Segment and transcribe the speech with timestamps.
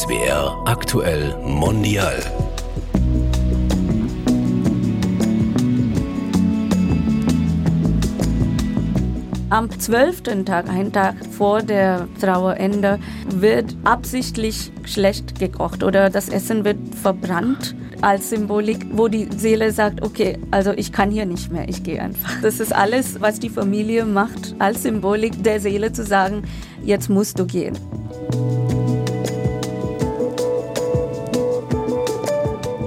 [0.00, 2.14] SWR aktuell mondial.
[9.50, 16.64] Am zwölften Tag, einen Tag vor der Trauerende, wird absichtlich schlecht gekocht oder das Essen
[16.64, 21.68] wird verbrannt als Symbolik, wo die Seele sagt, okay, also ich kann hier nicht mehr,
[21.68, 22.40] ich gehe einfach.
[22.40, 26.44] Das ist alles, was die Familie macht, als Symbolik der Seele zu sagen,
[26.82, 27.76] jetzt musst du gehen.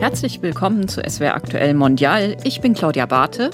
[0.04, 2.36] Herzlich willkommen zu SWR Aktuell Mondial.
[2.44, 3.52] Ich bin Claudia Barthe.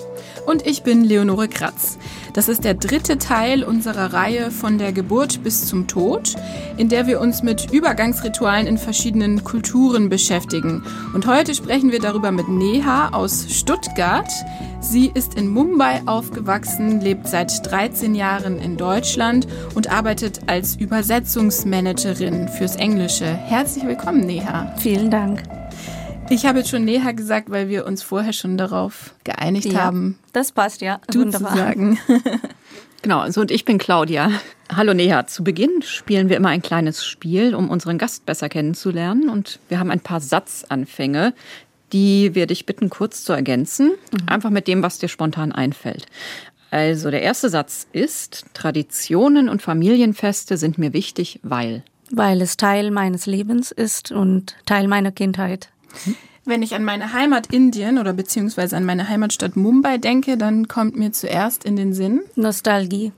[0.47, 1.99] Und ich bin Leonore Kratz.
[2.33, 6.33] Das ist der dritte Teil unserer Reihe von der Geburt bis zum Tod,
[6.77, 10.83] in der wir uns mit Übergangsritualen in verschiedenen Kulturen beschäftigen.
[11.13, 14.31] Und heute sprechen wir darüber mit Neha aus Stuttgart.
[14.79, 22.47] Sie ist in Mumbai aufgewachsen, lebt seit 13 Jahren in Deutschland und arbeitet als Übersetzungsmanagerin
[22.47, 23.27] fürs Englische.
[23.27, 24.73] Herzlich willkommen, Neha.
[24.79, 25.43] Vielen Dank.
[26.29, 30.19] Ich habe jetzt schon näher gesagt, weil wir uns vorher schon darauf geeinigt Ja, haben,
[30.31, 30.99] Das passt, ja.
[31.11, 31.51] du Wunderbar.
[31.51, 31.99] zu sagen.
[33.01, 34.29] Genau, also und ich bin Claudia.
[34.75, 35.25] Hallo Neha.
[35.25, 39.29] Zu Beginn spielen wir immer ein kleines Spiel, um unseren Gast besser kennenzulernen.
[39.29, 41.33] Und wir haben ein paar Satzanfänge,
[41.93, 43.91] die wir dich bitten, kurz zu ergänzen.
[44.27, 46.07] Einfach mit dem, was dir spontan einfällt.
[46.71, 51.83] Also der erste Satz ist, Traditionen und Familienfeste sind mir wichtig, weil.
[52.11, 55.69] Weil es Teil meines Lebens ist und Teil meiner Kindheit.
[56.45, 60.95] Wenn ich an meine Heimat Indien oder beziehungsweise an meine Heimatstadt Mumbai denke, dann kommt
[60.95, 63.11] mir zuerst in den Sinn Nostalgie.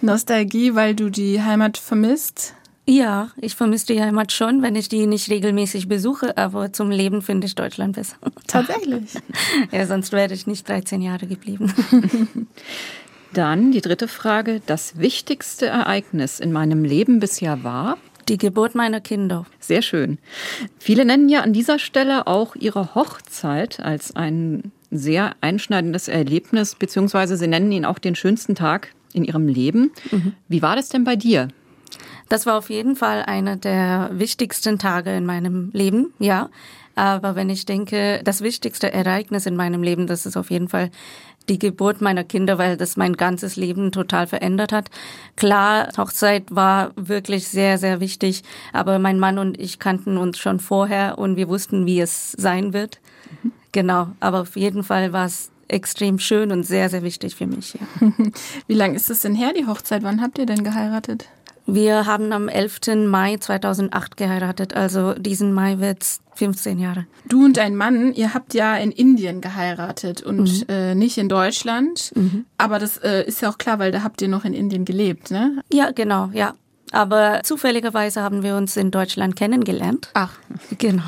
[0.00, 2.54] Nostalgie, weil du die Heimat vermisst.
[2.86, 7.20] Ja, ich vermisse die Heimat schon, wenn ich die nicht regelmäßig besuche, aber zum Leben
[7.20, 8.16] finde ich Deutschland besser.
[8.46, 9.14] Tatsächlich.
[9.72, 11.74] Ja, sonst wäre ich nicht 13 Jahre geblieben.
[13.34, 14.62] Dann die dritte Frage.
[14.64, 17.98] Das wichtigste Ereignis in meinem Leben bisher war?
[18.28, 19.46] Die Geburt meiner Kinder.
[19.58, 20.18] Sehr schön.
[20.78, 27.36] Viele nennen ja an dieser Stelle auch ihre Hochzeit als ein sehr einschneidendes Erlebnis, beziehungsweise
[27.36, 29.92] sie nennen ihn auch den schönsten Tag in ihrem Leben.
[30.48, 31.48] Wie war das denn bei dir?
[32.28, 36.50] Das war auf jeden Fall einer der wichtigsten Tage in meinem Leben, ja.
[36.94, 40.90] Aber wenn ich denke, das wichtigste Ereignis in meinem Leben, das ist auf jeden Fall
[41.48, 44.90] die Geburt meiner Kinder, weil das mein ganzes Leben total verändert hat.
[45.36, 48.42] Klar, Hochzeit war wirklich sehr, sehr wichtig,
[48.72, 52.72] aber mein Mann und ich kannten uns schon vorher und wir wussten, wie es sein
[52.72, 53.00] wird.
[53.72, 57.74] Genau, aber auf jeden Fall war es extrem schön und sehr, sehr wichtig für mich.
[57.74, 57.80] Ja.
[58.66, 60.02] Wie lange ist es denn her, die Hochzeit?
[60.02, 61.26] Wann habt ihr denn geheiratet?
[61.66, 63.06] Wir haben am 11.
[63.06, 67.06] Mai 2008 geheiratet, also diesen Mai wird's 15 Jahre.
[67.26, 72.12] Du und dein Mann, ihr habt ja in Indien geheiratet und äh, nicht in Deutschland.
[72.56, 75.32] Aber das äh, ist ja auch klar, weil da habt ihr noch in Indien gelebt,
[75.32, 75.62] ne?
[75.72, 76.54] Ja, genau, ja.
[76.92, 80.10] Aber zufälligerweise haben wir uns in Deutschland kennengelernt.
[80.14, 80.32] Ach,
[80.78, 81.02] Genau.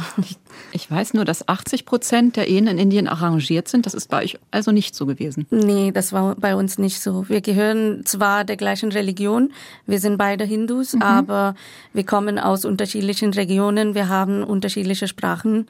[0.73, 3.87] Ich weiß nur, dass 80 Prozent der Ehen in Indien arrangiert sind.
[3.87, 5.47] Das ist bei euch also nicht so gewesen.
[5.51, 7.29] Nee, das war bei uns nicht so.
[7.29, 9.53] Wir gehören zwar der gleichen Religion,
[9.87, 11.55] wir sind beide Hindus, aber
[11.93, 15.67] wir kommen aus unterschiedlichen Regionen, wir haben unterschiedliche Sprachen.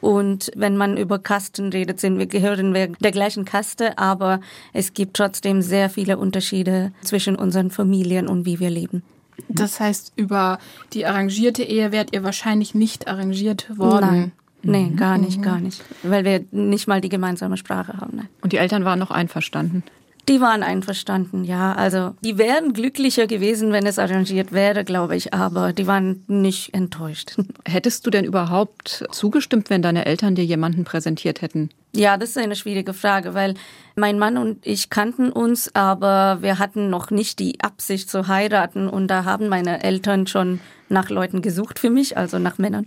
[0.00, 4.40] Und wenn man über Kasten redet, sind wir, gehören wir der gleichen Kaste, aber
[4.72, 9.02] es gibt trotzdem sehr viele Unterschiede zwischen unseren Familien und wie wir leben.
[9.48, 10.58] Das heißt, über
[10.92, 14.10] die arrangierte Ehe wärt ihr wahrscheinlich nicht arrangiert worden.
[14.10, 14.32] Nein.
[14.62, 15.82] Nee, gar nicht, gar nicht.
[16.02, 18.16] Weil wir nicht mal die gemeinsame Sprache haben.
[18.16, 18.28] Nein.
[18.42, 19.84] Und die Eltern waren noch einverstanden.
[20.28, 21.72] Die waren einverstanden, ja.
[21.72, 26.74] Also die wären glücklicher gewesen, wenn es arrangiert wäre, glaube ich, aber die waren nicht
[26.74, 27.36] enttäuscht.
[27.64, 31.70] Hättest du denn überhaupt zugestimmt, wenn deine Eltern dir jemanden präsentiert hätten?
[31.98, 33.54] Ja, das ist eine schwierige Frage, weil
[33.96, 38.88] mein Mann und ich kannten uns, aber wir hatten noch nicht die Absicht zu heiraten
[38.88, 42.86] und da haben meine Eltern schon nach Leuten gesucht für mich, also nach Männern.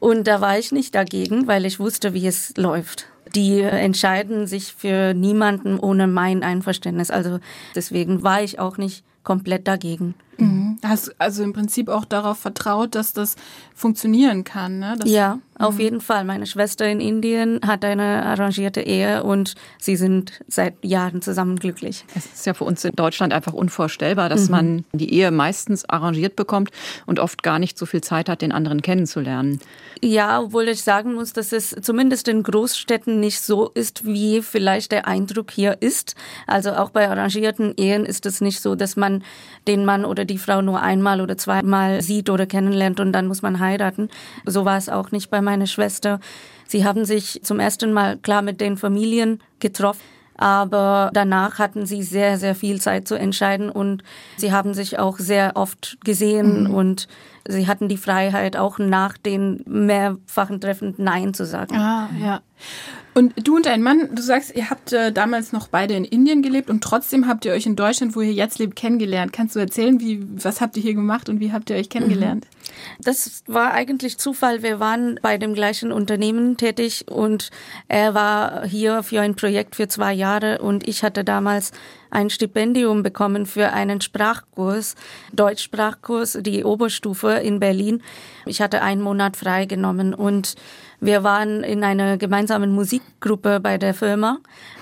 [0.00, 3.06] Und da war ich nicht dagegen, weil ich wusste, wie es läuft.
[3.34, 7.10] Die entscheiden sich für niemanden ohne mein Einverständnis.
[7.10, 7.38] Also
[7.74, 10.14] deswegen war ich auch nicht komplett dagegen.
[10.40, 10.78] Mhm.
[10.82, 13.36] Hast also im Prinzip auch darauf vertraut, dass das
[13.74, 14.96] funktionieren kann, ne?
[14.98, 16.24] Das, Ja, auf jeden Fall.
[16.24, 22.04] Meine Schwester in Indien hat eine arrangierte Ehe und sie sind seit Jahren zusammen glücklich.
[22.14, 26.36] Es ist ja für uns in Deutschland einfach unvorstellbar, dass man die Ehe meistens arrangiert
[26.36, 26.70] bekommt
[27.06, 29.60] und oft gar nicht so viel Zeit hat, den anderen kennenzulernen.
[30.02, 34.92] Ja, obwohl ich sagen muss, dass es zumindest in Großstädten nicht so ist, wie vielleicht
[34.92, 36.16] der Eindruck hier ist.
[36.46, 39.24] Also auch bei arrangierten Ehen ist es nicht so, dass man
[39.66, 43.42] den Mann oder die Frau nur einmal oder zweimal sieht oder kennenlernt und dann muss
[43.42, 44.08] man heiraten.
[44.44, 46.20] So war es auch nicht bei meiner Schwester.
[46.68, 50.02] Sie haben sich zum ersten Mal klar mit den Familien getroffen.
[50.38, 54.02] Aber danach hatten sie sehr, sehr viel Zeit zu entscheiden und
[54.36, 56.74] sie haben sich auch sehr oft gesehen mhm.
[56.74, 57.08] und
[57.48, 61.76] sie hatten die Freiheit, auch nach den mehrfachen Treffen Nein zu sagen.
[61.76, 62.40] Ah, ja.
[63.14, 66.42] Und du und dein Mann, du sagst, ihr habt äh, damals noch beide in Indien
[66.42, 69.32] gelebt und trotzdem habt ihr euch in Deutschland, wo ihr jetzt lebt, kennengelernt.
[69.32, 72.44] Kannst du erzählen, wie, was habt ihr hier gemacht und wie habt ihr euch kennengelernt?
[72.44, 73.02] Mhm.
[73.02, 74.62] Das war eigentlich Zufall.
[74.62, 77.50] Wir waren bei dem gleichen Unternehmen tätig und
[77.88, 81.72] er war hier für ein Projekt für zwei Jahre und ich hatte damals
[82.10, 84.94] ein Stipendium bekommen für einen Sprachkurs,
[85.32, 88.02] Deutschsprachkurs, die Oberstufe in Berlin.
[88.44, 90.54] Ich hatte einen Monat freigenommen und
[91.00, 94.38] wir waren in einer gemeinsamen Musikgruppe bei der Firma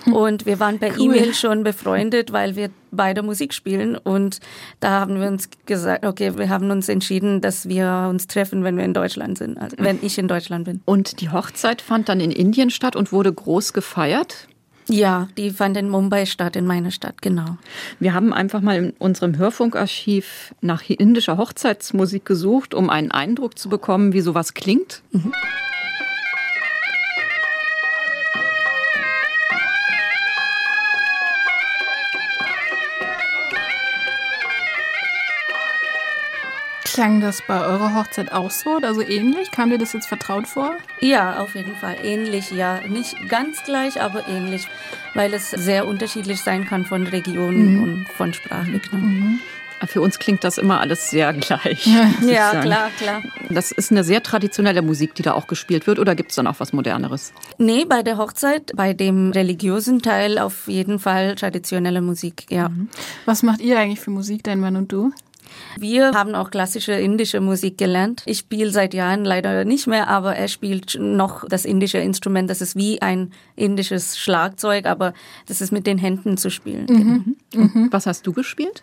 [0.06, 1.16] und wir waren per cool.
[1.16, 4.38] E-Mail schon befreundet, weil wir beide Musik spielen und
[4.78, 8.76] da haben wir uns gesagt, okay, wir haben uns entschieden, dass wir uns treffen, wenn
[8.76, 10.80] wir in Deutschland sind, also wenn ich in Deutschland bin.
[10.84, 14.46] Und die Hochzeit fand dann in Indien statt und wurde groß gefeiert?
[14.88, 17.56] Ja, die fand in Mumbai statt, in meiner Stadt, genau.
[18.00, 23.68] Wir haben einfach mal in unserem Hörfunkarchiv nach indischer Hochzeitsmusik gesucht, um einen Eindruck zu
[23.68, 25.02] bekommen, wie sowas klingt.
[25.12, 25.32] Mhm.
[36.94, 39.50] Klang das bei eurer Hochzeit auch so oder so ähnlich?
[39.50, 40.76] Kam dir das jetzt vertraut vor?
[41.00, 41.96] Ja, auf jeden Fall.
[42.04, 42.82] Ähnlich, ja.
[42.86, 44.68] Nicht ganz gleich, aber ähnlich,
[45.12, 47.82] weil es sehr unterschiedlich sein kann von Regionen mhm.
[47.82, 48.78] und von Sprache.
[48.78, 49.02] Genau.
[49.02, 49.40] Mhm.
[49.88, 51.84] Für uns klingt das immer alles sehr gleich.
[52.22, 53.22] Ja, klar, klar.
[53.50, 56.46] Das ist eine sehr traditionelle Musik, die da auch gespielt wird, oder gibt es dann
[56.46, 57.32] auch was Moderneres?
[57.58, 62.68] Nee, bei der Hochzeit, bei dem religiösen Teil auf jeden Fall traditionelle Musik, ja.
[62.68, 62.88] Mhm.
[63.24, 65.12] Was macht ihr eigentlich für Musik, dein Mann und du?
[65.78, 68.22] Wir haben auch klassische indische Musik gelernt.
[68.26, 72.48] Ich spiele seit Jahren leider nicht mehr, aber er spielt noch das indische Instrument.
[72.50, 75.14] Das ist wie ein indisches Schlagzeug, aber
[75.46, 76.86] das ist mit den Händen zu spielen.
[76.88, 77.36] Mhm.
[77.54, 77.88] Mhm.
[77.90, 78.82] Was hast du gespielt?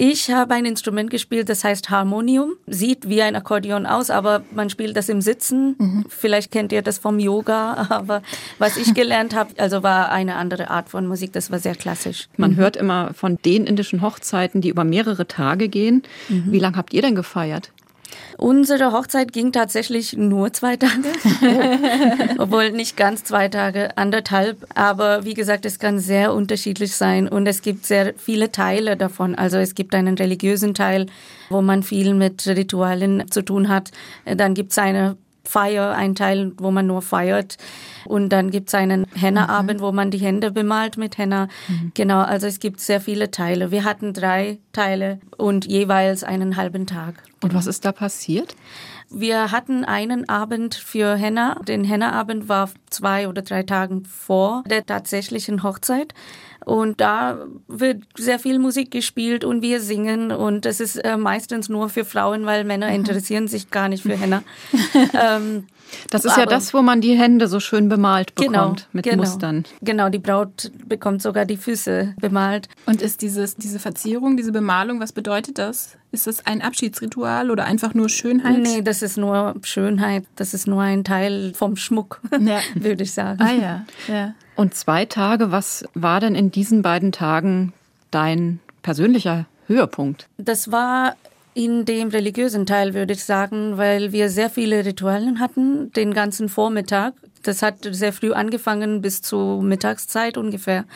[0.00, 2.52] Ich habe ein Instrument gespielt, das heißt Harmonium.
[2.68, 5.74] Sieht wie ein Akkordeon aus, aber man spielt das im Sitzen.
[5.76, 6.04] Mhm.
[6.08, 8.22] Vielleicht kennt ihr das vom Yoga, aber
[8.60, 11.32] was ich gelernt habe, also war eine andere Art von Musik.
[11.32, 12.28] Das war sehr klassisch.
[12.36, 12.56] Man mhm.
[12.58, 16.04] hört immer von den indischen Hochzeiten, die über mehrere Tage gehen.
[16.28, 16.52] Mhm.
[16.52, 17.72] Wie lange habt ihr denn gefeiert?
[18.38, 21.08] Unsere Hochzeit ging tatsächlich nur zwei Tage,
[22.38, 24.64] obwohl nicht ganz zwei Tage, anderthalb.
[24.76, 29.34] Aber wie gesagt, es kann sehr unterschiedlich sein und es gibt sehr viele Teile davon.
[29.34, 31.06] Also es gibt einen religiösen Teil,
[31.50, 33.90] wo man viel mit Ritualen zu tun hat.
[34.24, 35.16] Dann gibt es eine
[35.48, 37.56] Feier, ein Teil, wo man nur feiert.
[38.04, 39.84] Und dann gibt es einen Henna-Abend, mhm.
[39.84, 41.48] wo man die Hände bemalt mit Henna.
[41.68, 41.92] Mhm.
[41.94, 43.70] Genau, also es gibt sehr viele Teile.
[43.70, 47.22] Wir hatten drei Teile und jeweils einen halben Tag.
[47.42, 48.54] Und was ist da passiert?
[49.10, 51.54] Wir hatten einen Abend für Henna.
[51.66, 56.12] Den Henna-Abend war zwei oder drei Tagen vor der tatsächlichen Hochzeit.
[56.64, 60.32] Und da wird sehr viel Musik gespielt und wir singen.
[60.32, 62.96] Und das ist äh, meistens nur für Frauen, weil Männer mhm.
[62.96, 64.42] interessieren sich gar nicht für Henna.
[65.14, 65.66] ähm,
[66.10, 69.04] das ist Aber, ja das, wo man die Hände so schön bemalt bekommt genau, mit
[69.04, 69.64] genau, Mustern.
[69.82, 72.68] Genau, die Braut bekommt sogar die Füße bemalt.
[72.86, 75.96] Und ist dieses, diese Verzierung, diese Bemalung, was bedeutet das?
[76.10, 78.58] Ist das ein Abschiedsritual oder einfach nur Schönheit?
[78.58, 80.24] Nee, das ist nur Schönheit.
[80.36, 82.60] Das ist nur ein Teil vom Schmuck, ja.
[82.74, 83.40] würde ich sagen.
[83.42, 84.34] Ah ja, ja.
[84.58, 87.72] Und zwei Tage, was war denn in diesen beiden Tagen
[88.10, 90.26] dein persönlicher Höhepunkt?
[90.36, 91.14] Das war
[91.54, 96.48] in dem religiösen Teil, würde ich sagen, weil wir sehr viele Ritualen hatten, den ganzen
[96.48, 97.14] Vormittag.
[97.44, 100.86] Das hat sehr früh angefangen bis zur Mittagszeit ungefähr.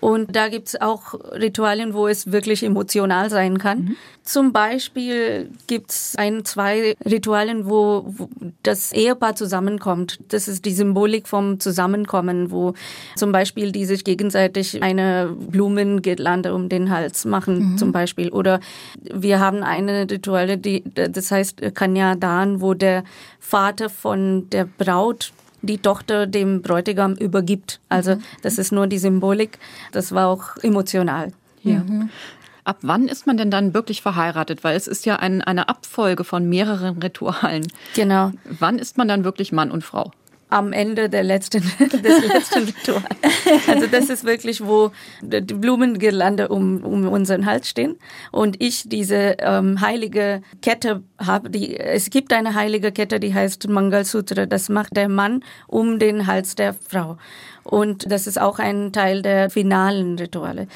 [0.00, 3.78] Und da gibt's auch Ritualien, wo es wirklich emotional sein kann.
[3.78, 3.96] Mhm.
[4.22, 8.28] Zum Beispiel gibt's ein, zwei Ritualien, wo, wo
[8.62, 10.20] das Ehepaar zusammenkommt.
[10.28, 12.74] Das ist die Symbolik vom Zusammenkommen, wo
[13.16, 17.78] zum Beispiel die sich gegenseitig eine Blumengirlande um den Hals machen, mhm.
[17.78, 18.30] zum Beispiel.
[18.30, 18.60] Oder
[19.02, 23.04] wir haben eine Rituale, die, das heißt Kanyadan, wo der
[23.38, 27.80] Vater von der Braut die Tochter dem Bräutigam übergibt.
[27.88, 28.22] Also mhm.
[28.42, 29.58] das ist nur die Symbolik.
[29.92, 31.32] Das war auch emotional.
[31.62, 31.78] Ja.
[31.78, 32.10] Mhm.
[32.64, 34.64] Ab wann ist man denn dann wirklich verheiratet?
[34.64, 37.66] Weil es ist ja ein, eine Abfolge von mehreren Ritualen.
[37.94, 38.32] Genau.
[38.44, 40.12] Wann ist man dann wirklich Mann und Frau?
[40.50, 43.04] Am Ende der letzten, des letzten Rituals.
[43.66, 44.90] Also das ist wirklich, wo
[45.22, 47.96] die Blumengirlande um, um unseren Hals stehen
[48.32, 51.50] und ich diese ähm, heilige Kette habe.
[51.50, 54.46] Die, es gibt eine heilige Kette, die heißt Mangalsutra.
[54.46, 57.16] Das macht der Mann um den Hals der Frau.
[57.62, 60.66] Und das ist auch ein Teil der finalen Rituale.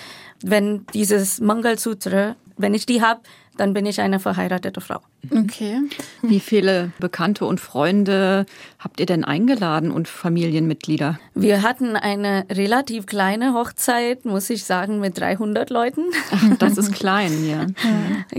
[0.43, 3.21] Wenn dieses Mangalsutra, wenn ich die habe,
[3.57, 5.01] dann bin ich eine verheiratete Frau.
[5.31, 5.79] Okay.
[6.23, 8.45] Wie viele Bekannte und Freunde
[8.79, 11.19] habt ihr denn eingeladen und Familienmitglieder?
[11.35, 16.03] Wir hatten eine relativ kleine Hochzeit, muss ich sagen, mit 300 Leuten.
[16.59, 17.67] Das ist klein, ja.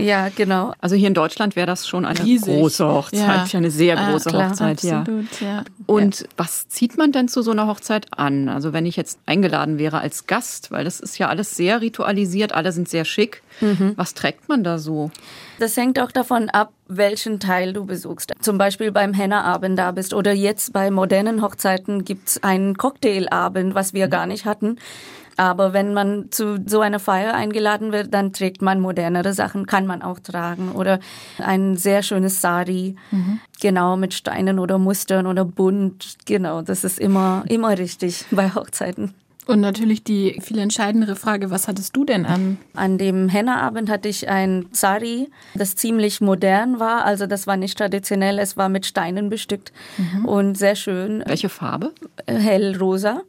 [0.00, 0.72] Ja, genau.
[0.80, 2.46] Also hier in Deutschland wäre das schon eine Riesig.
[2.54, 3.58] große Hochzeit, Ja.
[3.58, 5.00] eine sehr Ah, große klar, Hochzeit, ja.
[5.00, 5.64] Absolut, ja.
[5.86, 8.48] Und was zieht man denn zu so einer Hochzeit an?
[8.48, 12.52] Also wenn ich jetzt eingeladen wäre als Gast, weil das ist ja alles sehr ritualisiert,
[12.52, 13.42] alle sind sehr schick.
[13.96, 15.10] Was trägt man da so?
[15.58, 18.32] Das hängt auch davon ab, welchen Teil du besuchst.
[18.40, 23.94] Zum Beispiel beim Henna-Abend da bist oder jetzt bei modernen Hochzeiten gibt's einen Cocktailabend, was
[23.94, 24.78] wir gar nicht hatten.
[25.38, 29.86] Aber wenn man zu so einer Feier eingeladen wird, dann trägt man modernere Sachen, kann
[29.86, 30.72] man auch tragen.
[30.72, 30.98] Oder
[31.38, 32.96] ein sehr schönes Sari,
[33.60, 36.16] genau, mit Steinen oder Mustern oder bunt.
[36.24, 39.12] Genau, das ist immer, immer richtig bei Hochzeiten.
[39.46, 42.58] Und natürlich die viel entscheidendere Frage, was hattest du denn an?
[42.74, 47.04] An dem Henna-Abend hatte ich ein Sari, das ziemlich modern war.
[47.04, 49.72] Also das war nicht traditionell, es war mit Steinen bestückt
[50.24, 51.92] und sehr schön, Welche Farbe?
[52.26, 53.22] äh, hellrosa.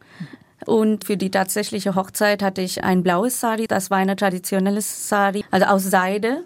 [0.66, 3.68] Und für die tatsächliche Hochzeit hatte ich ein blaues Sari.
[3.68, 6.44] Das war ein traditionelles Sari, also aus Seide.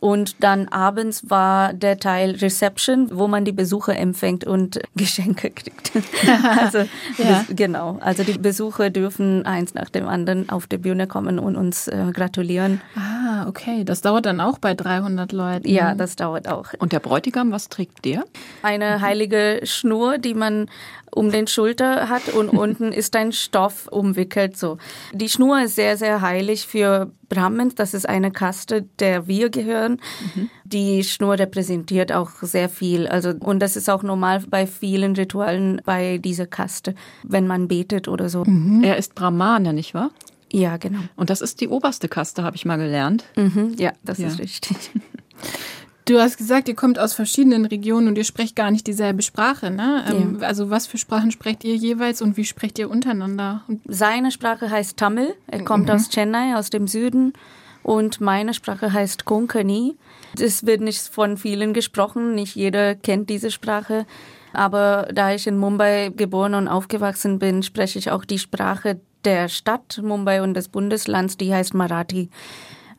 [0.00, 5.92] Und dann abends war der Teil Reception, wo man die Besucher empfängt und Geschenke kriegt.
[6.58, 6.78] also
[7.18, 7.44] Ja.
[7.48, 11.88] genau, also die Besucher dürfen eins nach dem anderen auf die Bühne kommen und uns
[11.88, 12.80] äh, gratulieren.
[12.96, 13.84] Ah, okay.
[13.84, 15.68] Das dauert dann auch bei 300 Leuten.
[15.68, 16.68] Ja, das dauert auch.
[16.78, 18.24] Und der Bräutigam, was trägt der?
[18.62, 20.68] Eine heilige Schnur, die man
[21.14, 24.78] um den Schulter hat und unten ist ein Stoff umwickelt so.
[25.12, 27.74] Die Schnur ist sehr, sehr heilig für Brahmins.
[27.74, 30.00] Das ist eine Kaste, der wir gehören.
[30.64, 33.06] Die Schnur repräsentiert auch sehr viel.
[33.06, 38.08] Also, und das ist auch normal bei vielen Ritualen bei dieser Kaste, wenn man betet
[38.08, 38.44] oder so.
[38.82, 40.10] Er ist Brahmane, nicht wahr?
[40.52, 40.98] Ja, genau.
[41.14, 43.24] Und das ist die oberste Kaste, habe ich mal gelernt.
[43.36, 44.26] Mhm, ja, das Ja.
[44.28, 44.76] ist richtig.
[46.04, 49.70] Du hast gesagt, ihr kommt aus verschiedenen Regionen und ihr sprecht gar nicht dieselbe Sprache,
[49.70, 50.04] ne?
[50.10, 53.62] Ähm, Also was für Sprachen sprecht ihr jeweils und wie sprecht ihr untereinander?
[53.86, 55.34] Seine Sprache heißt Tamil.
[55.46, 57.32] Er kommt aus Chennai, aus dem Süden.
[57.82, 59.96] Und meine Sprache heißt Konkani.
[60.38, 62.34] Es wird nicht von vielen gesprochen.
[62.34, 64.06] Nicht jeder kennt diese Sprache.
[64.52, 69.48] Aber da ich in Mumbai geboren und aufgewachsen bin, spreche ich auch die Sprache der
[69.48, 72.30] Stadt Mumbai und des Bundeslands, die heißt Marathi.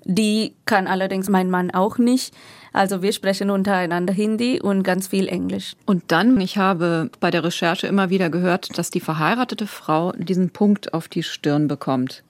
[0.06, 2.34] Die kann allerdings mein Mann auch nicht.
[2.74, 5.74] Also wir sprechen untereinander Hindi und ganz viel Englisch.
[5.86, 10.52] Und dann, ich habe bei der Recherche immer wieder gehört, dass die verheiratete Frau diesen
[10.52, 12.24] Punkt auf die Stirn bekommt.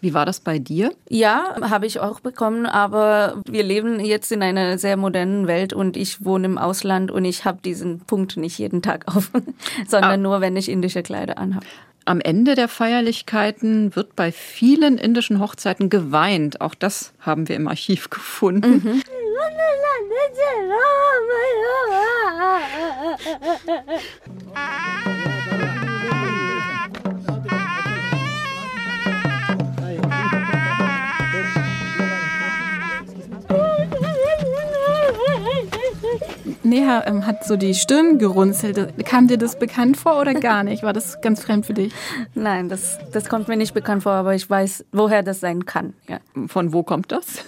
[0.00, 0.92] Wie war das bei dir?
[1.08, 5.96] Ja, habe ich auch bekommen, aber wir leben jetzt in einer sehr modernen Welt und
[5.96, 9.30] ich wohne im Ausland und ich habe diesen Punkt nicht jeden Tag auf,
[9.88, 10.16] sondern Ah.
[10.16, 11.66] nur, wenn ich indische Kleider anhabe.
[12.06, 16.60] Am Ende der Feierlichkeiten wird bei vielen indischen Hochzeiten geweint.
[16.60, 19.02] Auch das haben wir im Archiv gefunden.
[36.64, 39.04] Neha ähm, hat so die Stirn gerunzelt.
[39.04, 40.82] Kam dir das bekannt vor oder gar nicht?
[40.82, 41.92] War das ganz fremd für dich?
[42.34, 45.94] Nein, das, das kommt mir nicht bekannt vor, aber ich weiß, woher das sein kann.
[46.08, 46.18] Ja.
[46.46, 47.44] Von wo kommt das?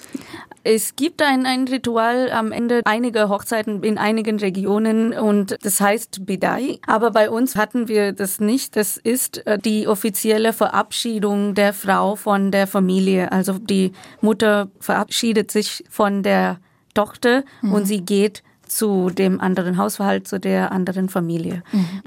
[0.69, 6.27] Es gibt ein, ein Ritual am Ende einiger Hochzeiten in einigen Regionen und das heißt
[6.27, 6.81] Bidai.
[6.89, 8.75] Aber bei uns hatten wir das nicht.
[8.75, 13.31] Das ist äh, die offizielle Verabschiedung der Frau von der Familie.
[13.31, 16.59] Also die Mutter verabschiedet sich von der
[16.95, 21.63] Tochter und sie geht zu dem anderen Haushalt, zu der anderen Familie.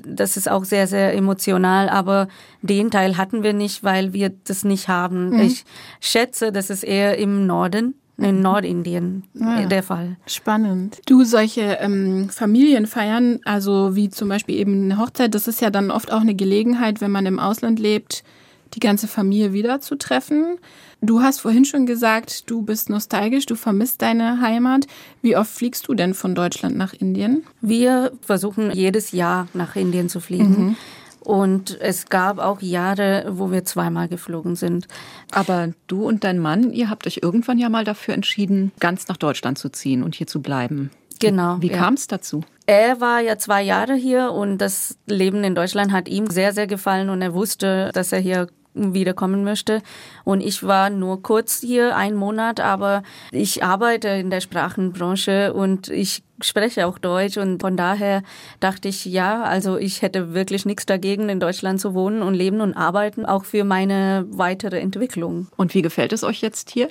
[0.05, 2.27] Das ist auch sehr, sehr emotional, aber
[2.61, 5.39] den Teil hatten wir nicht, weil wir das nicht haben.
[5.39, 5.65] Ich
[5.99, 9.65] schätze, das ist eher im Norden, in Nordindien Ja.
[9.65, 10.17] der Fall.
[10.27, 10.99] Spannend.
[11.05, 15.89] Du, solche ähm, Familienfeiern, also wie zum Beispiel eben eine Hochzeit, das ist ja dann
[15.91, 18.23] oft auch eine Gelegenheit, wenn man im Ausland lebt,
[18.73, 20.57] die ganze Familie wiederzutreffen.
[21.01, 24.87] Du hast vorhin schon gesagt, du bist nostalgisch, du vermisst deine Heimat.
[25.21, 27.43] Wie oft fliegst du denn von Deutschland nach Indien?
[27.61, 30.75] Wir versuchen jedes Jahr nach Indien zu fliegen.
[31.21, 34.87] Und es gab auch Jahre, wo wir zweimal geflogen sind.
[35.31, 39.17] Aber du und dein Mann, ihr habt euch irgendwann ja mal dafür entschieden, ganz nach
[39.17, 40.91] Deutschland zu ziehen und hier zu bleiben.
[41.19, 41.57] Genau.
[41.59, 41.77] Wie ja.
[41.77, 42.43] kam es dazu?
[42.65, 46.67] Er war ja zwei Jahre hier und das Leben in Deutschland hat ihm sehr, sehr
[46.67, 48.47] gefallen und er wusste, dass er hier
[48.93, 49.81] wiederkommen möchte.
[50.23, 55.89] Und ich war nur kurz hier, ein Monat, aber ich arbeite in der Sprachenbranche und
[55.89, 58.23] ich spreche auch Deutsch und von daher
[58.59, 62.61] dachte ich, ja, also ich hätte wirklich nichts dagegen, in Deutschland zu wohnen und leben
[62.61, 65.47] und arbeiten, auch für meine weitere Entwicklung.
[65.57, 66.89] Und wie gefällt es euch jetzt hier?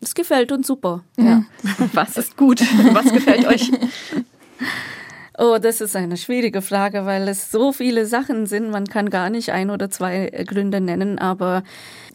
[0.00, 1.02] Es gefällt uns super.
[1.16, 1.42] Ja.
[1.92, 2.60] Was ist gut?
[2.92, 3.72] Was gefällt euch?
[5.38, 8.70] Oh, das ist eine schwierige Frage, weil es so viele Sachen sind.
[8.70, 11.62] Man kann gar nicht ein oder zwei Gründe nennen, aber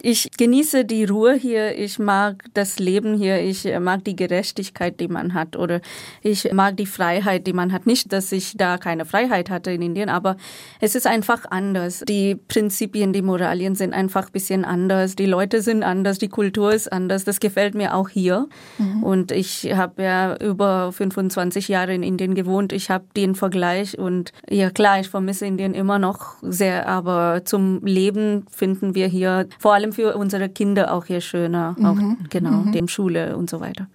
[0.04, 1.78] ich genieße die Ruhe hier.
[1.78, 3.42] Ich mag das Leben hier.
[3.42, 5.56] Ich mag die Gerechtigkeit, die man hat.
[5.56, 5.82] Oder
[6.22, 7.86] ich mag die Freiheit, die man hat.
[7.86, 10.38] Nicht, dass ich da keine Freiheit hatte in Indien, aber
[10.80, 12.04] es ist einfach anders.
[12.08, 15.16] Die Prinzipien, die Moralien sind einfach ein bisschen anders.
[15.16, 16.18] Die Leute sind anders.
[16.18, 17.24] Die Kultur ist anders.
[17.24, 18.48] Das gefällt mir auch hier.
[18.78, 19.04] Mhm.
[19.04, 22.74] Und ich habe ja über 25 Jahre in Indien gewohnt.
[22.74, 27.86] Ich habe den Vergleich und ja klar, ich vermisse Indien immer noch sehr, aber zum
[27.86, 31.86] Leben finden wir hier vor allem für unsere Kinder auch hier schöner, mhm.
[31.86, 32.72] auch genau, mhm.
[32.72, 33.88] dem Schule und so weiter.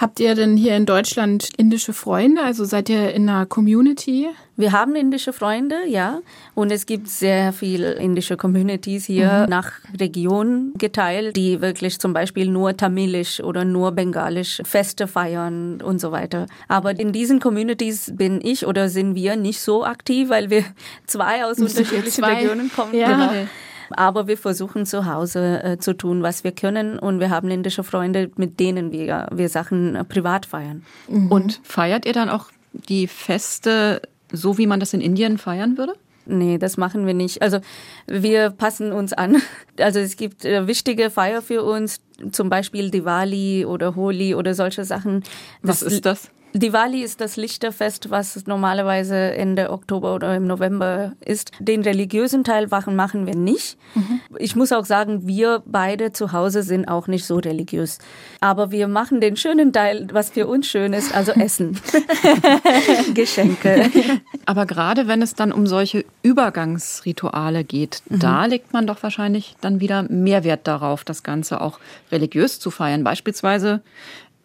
[0.00, 2.42] Habt ihr denn hier in Deutschland indische Freunde?
[2.42, 4.28] Also seid ihr in einer Community?
[4.56, 6.20] Wir haben indische Freunde, ja.
[6.54, 9.50] Und es gibt sehr viele indische Communities hier mhm.
[9.50, 16.00] nach Region geteilt, die wirklich zum Beispiel nur Tamilisch oder nur Bengalisch Feste feiern und
[16.00, 16.46] so weiter.
[16.66, 20.64] Aber in diesen Communities bin ich oder sind wir nicht so aktiv, weil wir
[21.06, 22.36] zwei aus unterschiedlichen zwei.
[22.36, 22.94] Regionen kommen.
[22.94, 23.08] Ja.
[23.10, 23.48] Genau.
[23.90, 26.98] Aber wir versuchen zu Hause äh, zu tun, was wir können.
[26.98, 30.84] Und wir haben indische Freunde, mit denen wir, wir Sachen äh, privat feiern.
[31.08, 31.30] Mhm.
[31.30, 35.94] Und feiert ihr dann auch die Feste so, wie man das in Indien feiern würde?
[36.26, 37.42] Nee, das machen wir nicht.
[37.42, 37.58] Also
[38.06, 39.36] wir passen uns an.
[39.78, 44.84] Also es gibt äh, wichtige Feier für uns, zum Beispiel Diwali oder Holi oder solche
[44.84, 45.24] Sachen.
[45.62, 46.30] Was ist das?
[46.52, 51.52] Diwali ist das Lichterfest, was normalerweise Ende Oktober oder im November ist.
[51.60, 53.78] Den religiösen Teil machen wir nicht.
[53.94, 54.20] Mhm.
[54.38, 57.98] Ich muss auch sagen, wir beide zu Hause sind auch nicht so religiös.
[58.40, 61.78] Aber wir machen den schönen Teil, was für uns schön ist, also Essen.
[63.14, 63.90] Geschenke.
[64.46, 68.18] Aber gerade wenn es dann um solche Übergangsrituale geht, mhm.
[68.18, 71.78] da legt man doch wahrscheinlich dann wieder mehr Wert darauf, das Ganze auch
[72.10, 73.04] religiös zu feiern.
[73.04, 73.82] Beispielsweise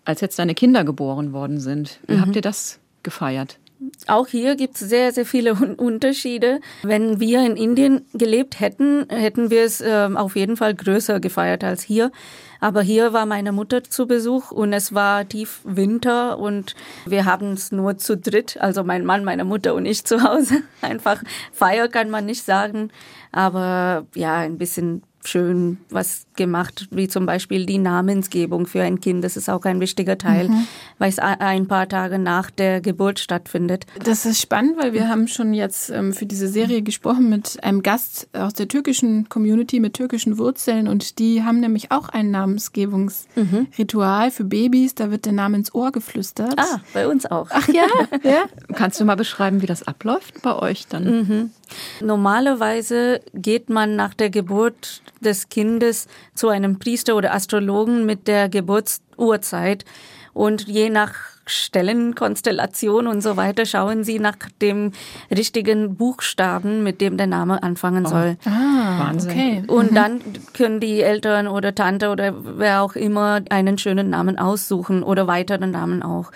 [0.06, 2.00] als jetzt deine Kinder geboren worden sind.
[2.08, 2.22] Wie mhm.
[2.22, 3.60] habt ihr das gefeiert?
[4.08, 6.60] Auch hier gibt es sehr, sehr viele Unterschiede.
[6.84, 11.64] Wenn wir in Indien gelebt hätten, hätten wir es äh, auf jeden Fall größer gefeiert
[11.64, 12.12] als hier.
[12.60, 17.52] Aber hier war meine Mutter zu Besuch und es war tief Winter und wir haben
[17.54, 20.64] es nur zu dritt, also mein Mann, meine Mutter und ich zu Hause.
[20.82, 21.22] Einfach
[21.52, 22.92] Feier kann man nicht sagen,
[23.32, 29.24] aber ja, ein bisschen schön was gemacht, wie zum Beispiel die Namensgebung für ein Kind.
[29.24, 30.68] Das ist auch ein wichtiger Teil, mhm.
[30.98, 33.86] weil es ein paar Tage nach der Geburt stattfindet.
[34.04, 37.84] Das ist spannend, weil wir haben schon jetzt ähm, für diese Serie gesprochen mit einem
[37.84, 44.28] Gast aus der türkischen Community mit türkischen Wurzeln und die haben nämlich auch ein Namensgebungsritual
[44.28, 44.32] mhm.
[44.32, 44.96] für Babys.
[44.96, 46.56] Da wird der Name ins Ohr geflüstert.
[46.58, 47.48] Ah, bei uns auch.
[47.52, 47.88] Ach ja?
[48.24, 48.46] ja?
[48.74, 51.04] Kannst du mal beschreiben, wie das abläuft bei euch dann?
[51.04, 51.52] Mhm.
[52.02, 58.50] Normalerweise geht man nach der Geburt des Kindes zu einem Priester oder Astrologen mit der
[58.50, 59.86] Geburtsurzeit
[60.34, 61.14] und je nach
[61.48, 64.92] Stellenkonstellation und so weiter schauen sie nach dem
[65.30, 68.10] richtigen Buchstaben, mit dem der Name anfangen oh.
[68.10, 68.38] soll.
[68.46, 69.32] Ah, Wahnsinn.
[69.32, 69.64] Okay.
[69.68, 69.96] Und mhm.
[69.96, 70.22] dann
[70.54, 75.72] können die Eltern oder Tante oder wer auch immer einen schönen Namen aussuchen oder weiteren
[75.72, 76.32] Namen auch.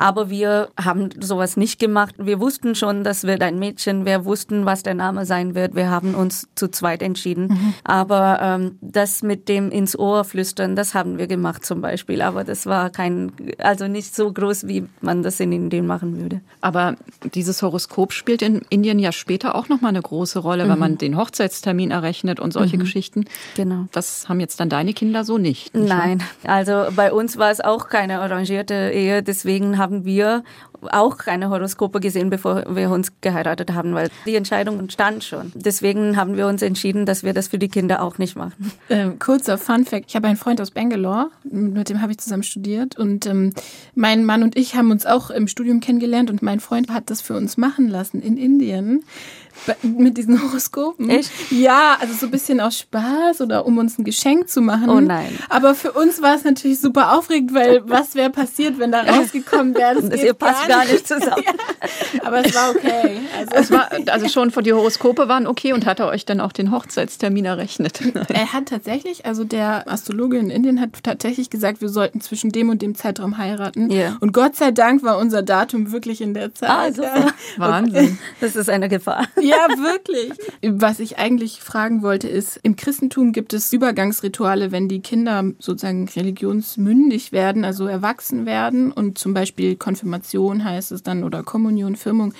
[0.00, 2.14] Aber wir haben sowas nicht gemacht.
[2.16, 4.06] Wir wussten schon, das wird ein Mädchen.
[4.06, 5.74] Wir wussten, was der Name sein wird.
[5.74, 7.48] Wir haben uns zu zweit entschieden.
[7.48, 7.74] Mhm.
[7.84, 12.22] Aber ähm, das mit dem ins Ohr flüstern, das haben wir gemacht zum Beispiel.
[12.22, 16.40] Aber das war kein, also nicht so groß, wie man das in Indien machen würde.
[16.62, 16.96] Aber
[17.34, 20.70] dieses Horoskop spielt in Indien ja später auch nochmal eine große Rolle, mhm.
[20.70, 22.80] wenn man den Hochzeitstermin errechnet und solche mhm.
[22.80, 23.24] Geschichten.
[23.54, 23.84] Genau.
[23.92, 25.74] Das haben jetzt dann deine Kinder so nicht.
[25.74, 29.22] nicht Nein, also bei uns war es auch keine arrangierte Ehe.
[29.22, 30.44] Deswegen haben haben wir
[30.90, 35.52] auch keine Horoskope gesehen, bevor wir uns geheiratet haben, weil die Entscheidung stand schon.
[35.54, 38.72] Deswegen haben wir uns entschieden, dass wir das für die Kinder auch nicht machen.
[38.88, 40.06] Ähm, kurzer Fun Fact.
[40.08, 43.52] Ich habe einen Freund aus Bangalore, mit dem habe ich zusammen studiert und ähm,
[43.94, 47.20] mein Mann und ich haben uns auch im Studium kennengelernt und mein Freund hat das
[47.20, 49.04] für uns machen lassen in Indien
[49.82, 51.10] mit diesen Horoskopen.
[51.10, 51.30] Echt?
[51.50, 54.88] Ja, also so ein bisschen aus Spaß oder um uns ein Geschenk zu machen.
[54.88, 55.38] Oh nein.
[55.48, 59.74] Aber für uns war es natürlich super aufregend, weil was wäre passiert, wenn da rausgekommen
[59.74, 60.02] wäre?
[60.02, 61.42] Das Ihr passt gar nicht, zusammen.
[62.12, 63.20] ja, aber es war okay.
[63.38, 66.52] Also, es war, also schon die Horoskope waren okay und hat er euch dann auch
[66.52, 68.00] den Hochzeitstermin errechnet?
[68.28, 72.68] er hat tatsächlich, also der Astrologe in Indien hat tatsächlich gesagt, wir sollten zwischen dem
[72.68, 73.90] und dem Zeitraum heiraten.
[73.90, 74.16] Yeah.
[74.20, 76.70] Und Gott sei Dank war unser Datum wirklich in der Zeit.
[76.70, 77.02] Also,
[77.56, 78.18] Wahnsinn.
[78.40, 79.26] Das ist eine Gefahr.
[79.40, 80.32] Ja, wirklich.
[80.62, 86.08] Was ich eigentlich fragen wollte, ist, im Christentum gibt es Übergangsrituale, wenn die Kinder sozusagen
[86.08, 92.32] religionsmündig werden, also erwachsen werden und zum Beispiel Konfirmation heißt es dann oder Kommunion, Firmung.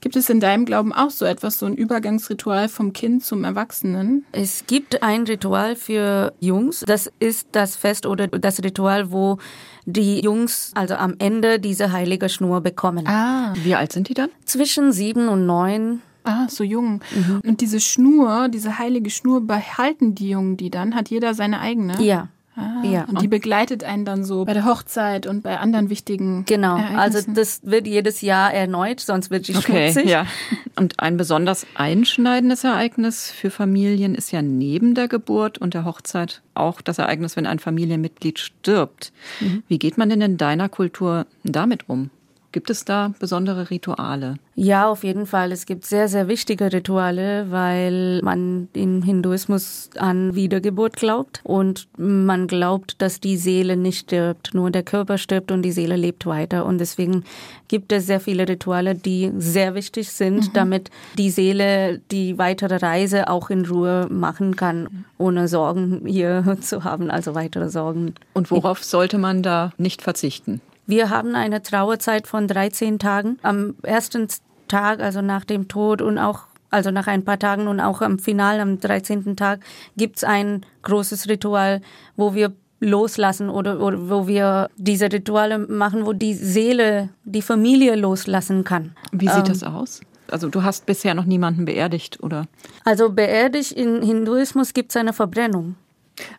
[0.00, 4.24] Gibt es in deinem Glauben auch so etwas, so ein Übergangsritual vom Kind zum Erwachsenen?
[4.32, 6.84] Es gibt ein Ritual für Jungs.
[6.86, 9.38] Das ist das Fest oder das Ritual, wo
[9.86, 13.06] die Jungs also am Ende diese heilige Schnur bekommen.
[13.06, 13.54] Ah.
[13.62, 14.28] Wie alt sind die dann?
[14.44, 16.02] Zwischen sieben und neun.
[16.24, 17.00] Ah, so jung.
[17.14, 17.40] Mhm.
[17.46, 20.94] Und diese Schnur, diese heilige Schnur, behalten die Jungen die dann?
[20.94, 22.02] Hat jeder seine eigene?
[22.02, 22.28] Ja.
[22.56, 23.04] Ah, ja.
[23.04, 26.44] Und die begleitet einen dann so bei der Hochzeit und bei anderen wichtigen.
[26.46, 30.10] Genau, also das wird jedes Jahr erneut, sonst wird die okay, schmutzig.
[30.10, 30.26] Ja.
[30.74, 36.40] Und ein besonders einschneidendes Ereignis für Familien ist ja neben der Geburt und der Hochzeit
[36.54, 39.12] auch das Ereignis, wenn ein Familienmitglied stirbt.
[39.40, 39.62] Mhm.
[39.68, 42.10] Wie geht man denn in deiner Kultur damit um?
[42.56, 44.38] Gibt es da besondere Rituale?
[44.54, 45.52] Ja, auf jeden Fall.
[45.52, 52.46] Es gibt sehr, sehr wichtige Rituale, weil man im Hinduismus an Wiedergeburt glaubt und man
[52.46, 56.64] glaubt, dass die Seele nicht stirbt, nur der Körper stirbt und die Seele lebt weiter.
[56.64, 57.24] Und deswegen
[57.68, 60.52] gibt es sehr viele Rituale, die sehr wichtig sind, mhm.
[60.54, 66.84] damit die Seele die weitere Reise auch in Ruhe machen kann, ohne Sorgen hier zu
[66.84, 68.14] haben, also weitere Sorgen.
[68.32, 70.62] Und worauf sollte man da nicht verzichten?
[70.86, 73.38] Wir haben eine Trauerzeit von 13 Tagen.
[73.42, 74.28] Am ersten
[74.68, 78.18] Tag, also nach dem Tod und auch also nach ein paar Tagen und auch am
[78.18, 79.36] Final, am 13.
[79.36, 79.60] Tag,
[79.96, 81.80] gibt's ein großes Ritual,
[82.16, 87.96] wo wir loslassen oder, oder wo wir diese Rituale machen, wo die Seele, die Familie
[87.96, 88.94] loslassen kann.
[89.12, 90.00] Wie sieht ähm, das aus?
[90.30, 92.46] Also du hast bisher noch niemanden beerdigt, oder?
[92.84, 95.76] Also beerdigt in Hinduismus gibt's eine Verbrennung.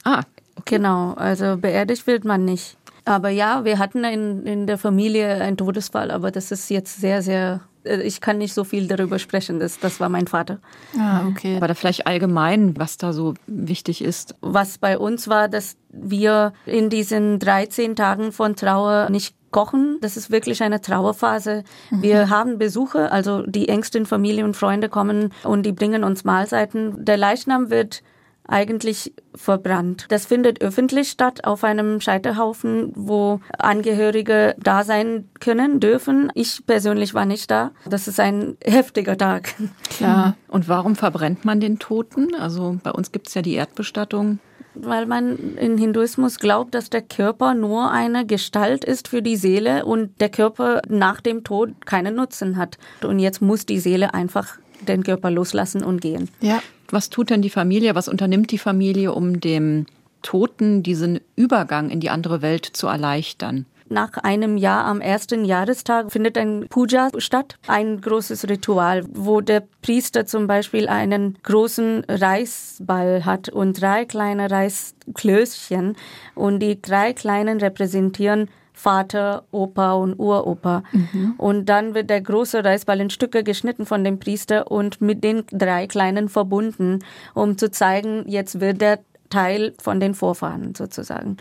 [0.03, 0.21] Ah,
[0.55, 0.75] okay.
[0.77, 2.77] Genau, also beerdigt wird man nicht.
[3.07, 7.21] Aber ja, wir hatten in, in der Familie einen Todesfall, aber das ist jetzt sehr,
[7.21, 9.59] sehr äh, ich kann nicht so viel darüber sprechen.
[9.59, 10.59] Das, das war mein Vater.
[10.99, 11.55] Ah, okay.
[11.57, 14.35] Aber da vielleicht allgemein, was da so wichtig ist.
[14.41, 19.97] Was bei uns war, dass wir in diesen 13 Tagen von Trauer nicht kochen.
[20.01, 21.63] Das ist wirklich eine Trauerphase.
[21.89, 22.01] Mhm.
[22.01, 27.05] Wir haben Besuche, also die engsten Familie und Freunde kommen und die bringen uns Mahlzeiten.
[27.05, 28.03] Der Leichnam wird
[28.47, 30.05] eigentlich verbrannt.
[30.09, 36.31] Das findet öffentlich statt auf einem Scheiterhaufen, wo Angehörige da sein können, dürfen.
[36.33, 37.71] Ich persönlich war nicht da.
[37.85, 39.53] Das ist ein heftiger Tag.
[39.89, 40.35] Klar.
[40.47, 42.33] Und warum verbrennt man den Toten?
[42.35, 44.39] Also bei uns gibt es ja die Erdbestattung
[44.79, 49.85] weil man in Hinduismus glaubt, dass der Körper nur eine Gestalt ist für die Seele
[49.85, 52.77] und der Körper nach dem Tod keinen Nutzen hat.
[53.03, 54.57] Und jetzt muss die Seele einfach
[54.87, 56.29] den Körper loslassen und gehen.
[56.41, 56.61] Ja.
[56.89, 57.95] Was tut denn die Familie?
[57.95, 59.85] Was unternimmt die Familie, um dem
[60.21, 63.65] Toten diesen Übergang in die andere Welt zu erleichtern?
[63.89, 69.63] Nach einem Jahr am ersten Jahrestag findet ein Puja statt, ein großes Ritual, wo der
[69.81, 75.95] Priester zum Beispiel einen großen Reisball hat und drei kleine Reisklößchen
[76.35, 80.83] und die drei kleinen repräsentieren Vater, Opa und Uropa.
[80.91, 81.33] Mhm.
[81.39, 85.43] Und dann wird der große Reisball in Stücke geschnitten von dem Priester und mit den
[85.51, 86.99] drei kleinen verbunden,
[87.33, 88.99] um zu zeigen, jetzt wird der
[89.31, 91.37] Teil von den Vorfahren sozusagen.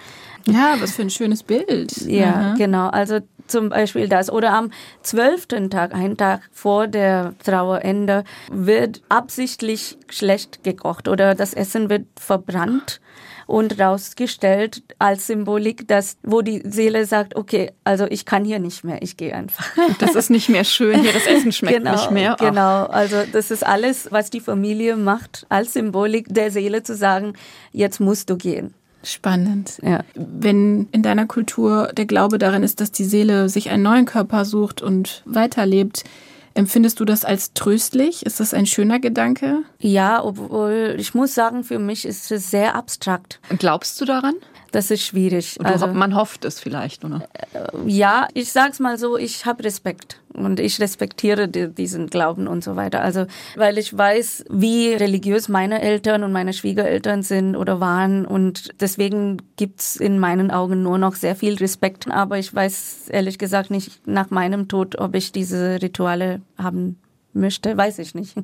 [0.47, 1.95] Ja, was für ein schönes Bild.
[2.07, 2.55] Ja, Aha.
[2.57, 2.89] genau.
[2.89, 4.31] Also zum Beispiel das.
[4.33, 4.71] Oder am
[5.03, 12.07] zwölften Tag, einen Tag vor der Trauerende, wird absichtlich schlecht gekocht oder das Essen wird
[12.19, 13.01] verbrannt
[13.47, 18.85] und rausgestellt als Symbolik, dass wo die Seele sagt, okay, also ich kann hier nicht
[18.85, 19.67] mehr, ich gehe einfach.
[19.99, 22.35] Das ist nicht mehr schön hier, das Essen schmeckt genau, nicht mehr.
[22.35, 22.45] Ach.
[22.45, 27.35] Genau, also das ist alles, was die Familie macht, als Symbolik der Seele zu sagen,
[27.73, 28.75] jetzt musst du gehen.
[29.03, 29.79] Spannend.
[29.83, 30.01] Ja.
[30.15, 34.45] Wenn in deiner Kultur der Glaube darin ist, dass die Seele sich einen neuen Körper
[34.45, 36.03] sucht und weiterlebt,
[36.57, 38.25] Empfindest du das als tröstlich?
[38.25, 39.59] Ist das ein schöner Gedanke?
[39.79, 43.41] Ja, obwohl ich muss sagen, für mich ist es sehr abstrakt.
[43.59, 44.37] Glaubst du daran?
[44.77, 45.57] Das ist schwierig.
[45.65, 47.27] Also, man hofft es vielleicht, oder?
[47.55, 52.47] Äh, ja, ich sag's mal so, ich habe Respekt und ich respektiere die, diesen Glauben
[52.47, 53.01] und so weiter.
[53.01, 58.75] Also, weil ich weiß, wie religiös meine Eltern und meine Schwiegereltern sind oder waren und
[58.79, 62.11] deswegen gibt's in meinen Augen nur noch sehr viel Respekt.
[62.11, 66.99] Aber ich weiß ehrlich gesagt nicht nach meinem Tod, ob ich diese Rituale haben
[67.33, 68.35] möchte, weiß ich nicht.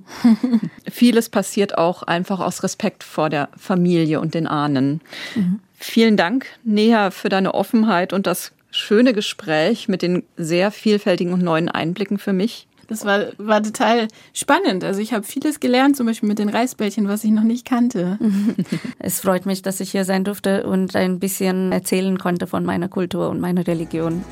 [0.91, 5.03] Vieles passiert auch einfach aus Respekt vor der Familie und den Ahnen.
[5.35, 5.61] Mhm.
[5.85, 11.43] Vielen Dank, Neha, für deine Offenheit und das schöne Gespräch mit den sehr vielfältigen und
[11.43, 12.69] neuen Einblicken für mich.
[12.87, 14.85] Das war, war total spannend.
[14.85, 18.17] Also ich habe vieles gelernt, zum Beispiel mit den Reisbällchen, was ich noch nicht kannte.
[19.01, 22.89] Es freut mich, dass ich hier sein durfte und ein bisschen erzählen konnte von meiner
[22.89, 24.25] Kultur und meiner Religion.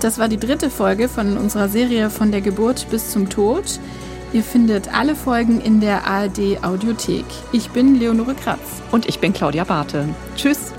[0.00, 3.80] Das war die dritte Folge von unserer Serie von der Geburt bis zum Tod.
[4.34, 7.24] Ihr findet alle Folgen in der ARD Audiothek.
[7.52, 8.82] Ich bin Leonore Kratz.
[8.90, 10.08] Und ich bin Claudia Barthe.
[10.34, 10.72] Tschüss.